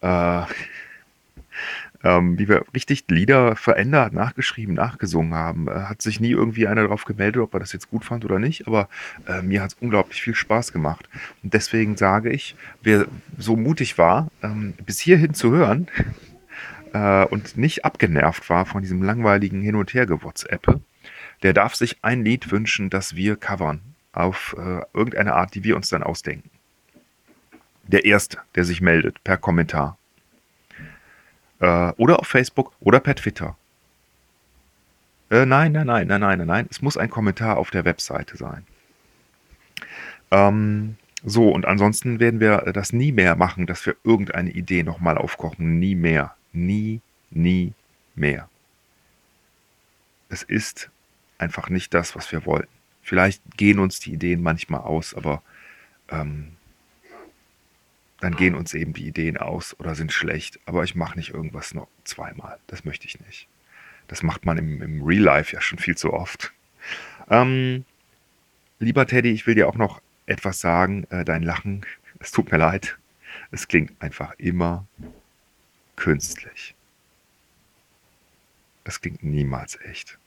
Äh, 0.01 0.47
ähm, 2.05 2.39
wie 2.39 2.49
wir 2.49 2.65
richtig 2.75 3.05
Lieder 3.09 3.57
verändert, 3.57 4.13
nachgeschrieben, 4.13 4.75
nachgesungen 4.75 5.35
haben. 5.35 5.69
Äh, 5.69 5.73
hat 5.73 6.03
sich 6.03 6.21
nie 6.21 6.31
irgendwie 6.31 6.69
einer 6.69 6.83
darauf 6.83 7.05
gemeldet, 7.05 7.43
ob 7.43 7.55
er 7.55 7.61
das 7.61 7.73
jetzt 7.73 7.91
gut 7.91 8.05
fand 8.05 8.25
oder 8.25 8.39
nicht, 8.39 8.67
aber 8.67 8.89
äh, 9.27 9.43
mir 9.43 9.63
hat 9.63 9.73
es 9.73 9.77
unglaublich 9.81 10.23
viel 10.23 10.35
Spaß 10.35 10.73
gemacht. 10.73 11.09
Und 11.43 11.55
deswegen 11.55 11.97
sage 11.97 12.31
ich, 12.31 12.55
wer 12.83 13.07
so 13.37 13.57
mutig 13.57 13.99
war, 13.99 14.29
ähm, 14.43 14.75
bis 14.87 15.01
hierhin 15.01 15.35
zu 15.35 15.51
hören, 15.51 15.89
äh, 16.93 17.25
und 17.27 17.57
nicht 17.57 17.85
abgenervt 17.85 18.49
war 18.51 18.67
von 18.67 18.83
diesem 18.83 19.03
langweiligen 19.03 19.63
Hin- 19.63 19.77
und 19.77 19.93
Her-WhatsApp, 19.93 20.81
der 21.43 21.53
darf 21.53 21.75
sich 21.75 21.99
ein 22.03 22.25
Lied 22.25 22.51
wünschen, 22.51 22.91
das 22.91 23.15
wir 23.15 23.37
covern. 23.37 23.81
Auf 24.13 24.57
äh, 24.59 24.81
irgendeine 24.95 25.35
Art, 25.35 25.55
die 25.55 25.65
wir 25.65 25.77
uns 25.77 25.89
dann 25.91 26.03
ausdenken. 26.03 26.51
Der 27.87 28.05
Erste, 28.05 28.39
der 28.55 28.65
sich 28.65 28.81
meldet, 28.81 29.23
per 29.23 29.37
Kommentar. 29.37 29.97
Äh, 31.61 31.93
oder 31.97 32.19
auf 32.19 32.27
Facebook 32.27 32.73
oder 32.81 33.01
per 33.01 33.15
Twitter. 33.15 33.57
Äh, 35.31 35.47
nein, 35.47 35.73
nein, 35.73 35.87
nein, 35.87 36.07
nein, 36.07 36.21
nein, 36.21 36.39
nein, 36.39 36.47
nein. 36.47 36.67
Es 36.71 36.83
muss 36.83 36.97
ein 36.97 37.11
Kommentar 37.11 37.59
auf 37.59 37.71
der 37.71 37.85
Webseite 37.85 38.37
sein. 38.37 38.65
Ähm, 40.31 40.97
So, 41.25 41.51
und 41.51 41.67
ansonsten 41.67 42.21
werden 42.21 42.39
wir 42.39 42.59
das 42.73 42.93
nie 42.93 43.11
mehr 43.11 43.35
machen, 43.35 43.67
dass 43.67 43.85
wir 43.85 43.97
irgendeine 44.05 44.51
Idee 44.51 44.85
nochmal 44.85 45.19
aufkochen. 45.19 45.79
Nie 45.81 45.97
mehr. 45.97 46.35
Nie, 46.53 47.01
nie 47.31 47.73
mehr. 48.15 48.49
Es 50.29 50.43
ist 50.43 50.91
einfach 51.39 51.69
nicht 51.71 51.95
das, 51.95 52.17
was 52.17 52.31
wir 52.33 52.45
wollten. 52.45 52.69
Vielleicht 53.03 53.43
gehen 53.57 53.79
uns 53.79 54.01
die 54.01 54.13
Ideen 54.13 54.43
manchmal 54.43 54.81
aus, 54.81 55.15
aber 55.15 55.43
ähm, 56.11 56.57
dann 58.21 58.37
gehen 58.37 58.55
uns 58.55 58.75
eben 58.75 58.93
die 58.93 59.07
Ideen 59.07 59.37
aus 59.37 59.79
oder 59.79 59.95
sind 59.95 60.13
schlecht. 60.13 60.59
Aber 60.67 60.85
ich 60.85 60.95
mache 60.95 61.19
nicht 61.19 61.31
irgendwas 61.31 61.73
noch 61.73 61.89
zweimal. 62.05 62.59
Das 62.67 62.85
möchte 62.85 63.07
ich 63.07 63.21
nicht. 63.21 63.49
Das 64.09 64.23
macht 64.23 64.45
man 64.45 64.59
im, 64.59 64.83
im 64.83 65.03
Real 65.03 65.23
Life 65.23 65.55
ja 65.55 65.61
schon 65.61 65.79
viel 65.79 65.97
zu 65.97 66.13
oft. 66.13 66.53
Ähm, 67.31 67.85
lieber 68.79 69.07
Teddy, 69.07 69.31
ich 69.31 69.47
will 69.47 69.55
dir 69.55 69.69
auch 69.69 69.77
noch 69.77 70.03
etwas 70.27 70.61
sagen. 70.61 71.07
Äh, 71.11 71.25
dein 71.25 71.43
Lachen, 71.43 71.87
es 72.19 72.33
tut 72.33 72.51
mir 72.51 72.59
leid. 72.59 72.99
Es 73.51 73.69
klingt 73.69 73.93
einfach 74.03 74.35
immer 74.39 74.87
künstlich. 75.99 76.75
Es 78.85 79.01
klingt 79.01 79.23
niemals 79.23 79.79
echt. 79.83 80.19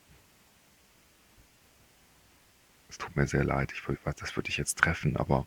Es 2.88 2.98
tut 2.98 3.16
mir 3.16 3.26
sehr 3.26 3.42
leid. 3.42 3.72
Ich, 3.72 3.82
das 4.16 4.36
würde 4.36 4.50
ich 4.50 4.58
jetzt 4.58 4.78
treffen, 4.78 5.16
aber 5.16 5.46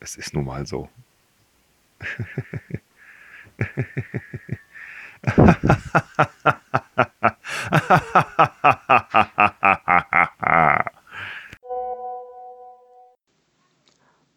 es 0.00 0.16
ist 0.16 0.34
nun 0.34 0.44
mal 0.46 0.66
so. 0.66 0.90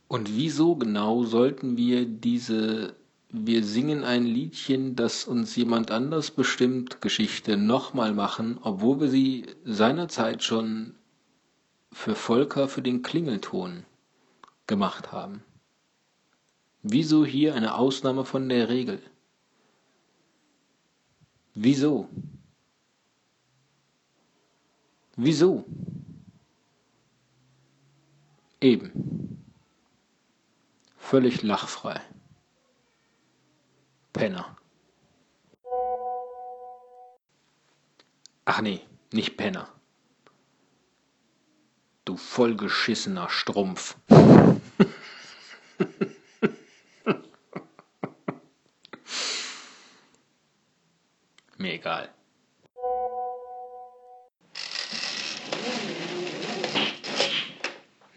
Und 0.08 0.30
wieso 0.30 0.76
genau 0.76 1.24
sollten 1.24 1.78
wir 1.78 2.06
diese 2.06 2.99
Wir 3.32 3.64
singen 3.64 4.04
ein 4.04 4.26
Liedchen, 4.26 4.96
das 4.96 5.26
uns 5.26 5.56
jemand 5.56 5.92
anders 5.92 6.32
bestimmt 6.32 7.00
Geschichte 7.00 7.58
nochmal 7.58 8.14
machen, 8.14 8.58
obwohl 8.64 9.02
wir 9.02 9.10
sie 9.10 9.46
seinerzeit 9.64 10.44
schon 10.44 10.96
für 11.92 12.16
Volker 12.16 12.68
für 12.68 12.82
den 12.82 13.04
Klingelton 13.04 13.86
gemacht 14.68 15.12
haben? 15.12 15.44
Wieso 16.82 17.26
hier 17.26 17.56
eine 17.56 17.76
Ausnahme 17.76 18.26
von 18.26 18.48
der 18.48 18.70
Regel? 18.70 19.02
Wieso? 21.54 22.08
Wieso? 25.18 25.66
Eben. 28.62 29.44
Völlig 30.98 31.42
lachfrei. 31.44 32.02
Penner. 34.20 34.56
Ach 38.44 38.60
nee, 38.60 38.82
nicht 39.14 39.38
Penner. 39.38 39.74
Du 42.04 42.18
vollgeschissener 42.18 43.30
Strumpf. 43.30 43.96
Mir 51.58 51.76
egal. 51.76 52.14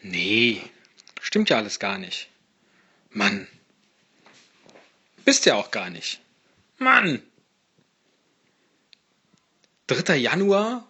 Nee, 0.03 0.69
stimmt 1.21 1.49
ja 1.49 1.59
alles 1.59 1.79
gar 1.79 1.99
nicht. 1.99 2.29
Mann. 3.11 3.47
Bist 5.25 5.47
ja 5.47 5.55
auch 5.55 5.71
gar 5.71 5.91
nicht. 5.91 6.21
Mann. 6.79 7.23
3. 9.87 10.17
Januar 10.17 10.87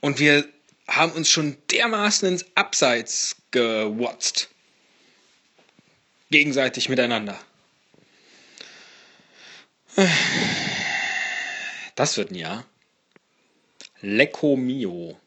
und 0.00 0.18
wir 0.18 0.48
haben 0.88 1.12
uns 1.12 1.30
schon 1.30 1.56
dermaßen 1.70 2.28
ins 2.28 2.44
Abseits 2.56 3.36
gewotzt. 3.50 4.48
Gegenseitig 6.30 6.88
miteinander. 6.88 7.38
Das 11.94 12.16
wird 12.16 12.30
ein 12.32 12.36
Jahr. 12.36 12.64
Lecco 14.00 14.56
mio. 14.56 15.18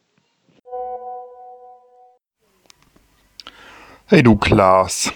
Hey 4.08 4.22
du 4.22 4.36
Klaas. 4.36 5.12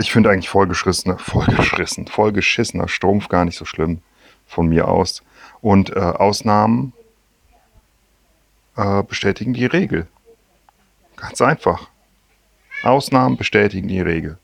Ich 0.00 0.12
finde 0.12 0.30
eigentlich 0.30 0.48
vollgeschissener, 0.48 1.18
vollgeschissen, 1.18 2.06
vollgeschissener 2.06 2.86
Strumpf 2.86 3.28
gar 3.28 3.44
nicht 3.44 3.58
so 3.58 3.64
schlimm 3.64 4.00
von 4.46 4.68
mir 4.68 4.86
aus. 4.86 5.24
Und 5.60 5.90
äh, 5.90 5.98
Ausnahmen 5.98 6.92
äh, 8.76 9.02
bestätigen 9.02 9.54
die 9.54 9.66
Regel. 9.66 10.06
Ganz 11.16 11.42
einfach. 11.42 11.88
Ausnahmen 12.84 13.36
bestätigen 13.36 13.88
die 13.88 14.00
Regel. 14.00 14.38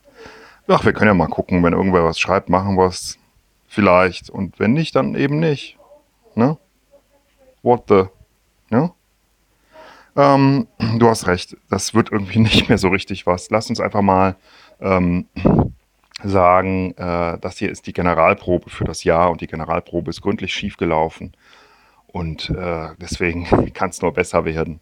Ach, 0.66 0.84
wir 0.84 0.92
können 0.92 1.08
ja 1.08 1.14
mal 1.14 1.28
gucken, 1.28 1.62
wenn 1.62 1.72
irgendwer 1.72 2.04
was 2.04 2.18
schreibt, 2.18 2.48
machen 2.48 2.76
wir 2.76 2.86
es 2.86 3.16
vielleicht. 3.68 4.30
Und 4.30 4.58
wenn 4.58 4.72
nicht, 4.72 4.96
dann 4.96 5.14
eben 5.14 5.38
nicht. 5.38 5.78
Ne? 6.34 6.58
What 7.62 7.84
the? 7.88 8.06
Ne? 8.70 8.90
Ähm, 10.16 10.68
du 10.98 11.08
hast 11.08 11.26
recht, 11.26 11.56
das 11.70 11.94
wird 11.94 12.12
irgendwie 12.12 12.38
nicht 12.40 12.68
mehr 12.68 12.78
so 12.78 12.88
richtig 12.88 13.26
was. 13.26 13.50
Lass 13.50 13.68
uns 13.68 13.80
einfach 13.80 14.02
mal 14.02 14.36
ähm, 14.80 15.26
sagen, 16.22 16.94
äh, 16.96 17.38
das 17.38 17.58
hier 17.58 17.70
ist 17.70 17.86
die 17.86 17.92
Generalprobe 17.92 18.70
für 18.70 18.84
das 18.84 19.04
Jahr 19.04 19.30
und 19.30 19.40
die 19.40 19.46
Generalprobe 19.46 20.10
ist 20.10 20.22
gründlich 20.22 20.52
schiefgelaufen. 20.54 21.36
Und 22.06 22.50
äh, 22.50 22.90
deswegen 22.98 23.44
kann 23.74 23.90
es 23.90 24.00
nur 24.00 24.12
besser 24.12 24.44
werden 24.44 24.80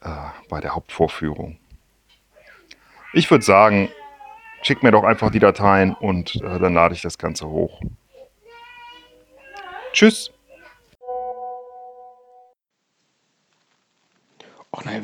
äh, 0.00 0.08
bei 0.48 0.60
der 0.60 0.74
Hauptvorführung. 0.74 1.58
Ich 3.12 3.30
würde 3.30 3.44
sagen, 3.44 3.88
schick 4.62 4.82
mir 4.82 4.90
doch 4.90 5.04
einfach 5.04 5.30
die 5.30 5.38
Dateien 5.38 5.94
und 5.94 6.36
äh, 6.36 6.58
dann 6.58 6.74
lade 6.74 6.94
ich 6.94 7.02
das 7.02 7.18
Ganze 7.18 7.48
hoch. 7.48 7.80
Tschüss. 9.92 10.30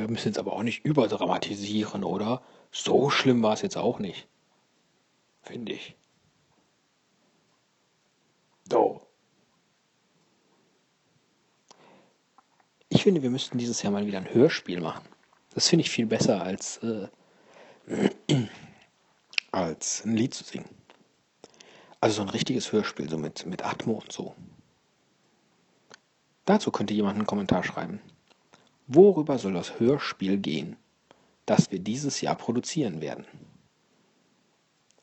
Wir 0.04 0.10
müssen 0.10 0.28
jetzt 0.28 0.38
aber 0.38 0.52
auch 0.52 0.62
nicht 0.62 0.84
überdramatisieren, 0.84 2.04
oder? 2.04 2.42
So 2.70 3.08
schlimm 3.08 3.42
war 3.42 3.54
es 3.54 3.62
jetzt 3.62 3.78
auch 3.78 3.98
nicht. 3.98 4.28
Finde 5.42 5.72
ich. 5.72 5.96
So. 8.70 9.00
Ich 12.90 13.02
finde, 13.02 13.22
wir 13.22 13.30
müssten 13.30 13.56
dieses 13.56 13.82
Jahr 13.82 13.92
mal 13.92 14.06
wieder 14.06 14.18
ein 14.18 14.32
Hörspiel 14.32 14.80
machen. 14.80 15.08
Das 15.54 15.68
finde 15.68 15.84
ich 15.84 15.90
viel 15.90 16.06
besser 16.06 16.42
als, 16.42 16.78
äh, 16.78 17.08
als 19.52 20.04
ein 20.04 20.16
Lied 20.16 20.34
zu 20.34 20.44
singen. 20.44 20.68
Also 22.00 22.16
so 22.16 22.22
ein 22.22 22.28
richtiges 22.28 22.72
Hörspiel, 22.72 23.08
so 23.08 23.16
mit, 23.16 23.46
mit 23.46 23.64
Atmo 23.64 23.94
und 23.94 24.12
so. 24.12 24.34
Dazu 26.44 26.70
könnte 26.70 26.92
jemand 26.92 27.16
einen 27.16 27.26
Kommentar 27.26 27.64
schreiben. 27.64 28.00
Worüber 28.86 29.38
soll 29.38 29.54
das 29.54 29.80
Hörspiel 29.80 30.36
gehen, 30.38 30.76
das 31.46 31.70
wir 31.70 31.78
dieses 31.78 32.20
Jahr 32.20 32.34
produzieren 32.34 33.00
werden? 33.00 33.24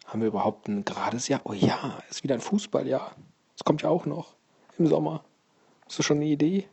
Haben 0.05 0.21
wir 0.21 0.27
überhaupt 0.27 0.67
ein 0.67 0.85
gerades 0.85 1.27
Jahr? 1.27 1.41
Oh 1.45 1.53
ja, 1.53 1.99
ist 2.09 2.23
wieder 2.23 2.35
ein 2.35 2.41
Fußballjahr. 2.41 3.15
Das 3.57 3.63
kommt 3.63 3.81
ja 3.81 3.89
auch 3.89 4.05
noch 4.05 4.35
im 4.77 4.87
Sommer. 4.87 5.23
Hast 5.85 5.99
du 5.99 6.03
schon 6.03 6.17
eine 6.17 6.27
Idee? 6.27 6.67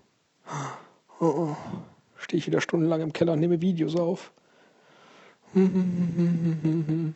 Oh, 1.21 1.27
oh. 1.27 1.57
Stehe 2.17 2.39
ich 2.39 2.47
wieder 2.47 2.61
stundenlang 2.61 3.01
im 3.01 3.13
Keller 3.13 3.33
und 3.35 3.41
nehme 3.41 3.61
Videos 3.61 3.97
auf. 3.97 4.33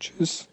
Tschüss. 0.00 0.48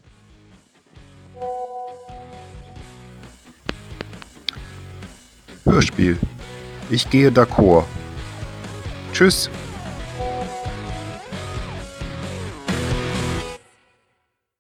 Hörspiel. 5.72 6.18
Ich 6.90 7.10
gehe 7.10 7.32
d'accord. 7.32 7.86
Tschüss. 9.14 9.50